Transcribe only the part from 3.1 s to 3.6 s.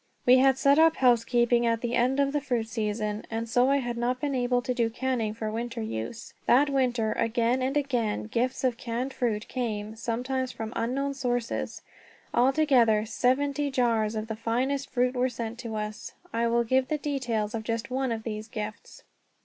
and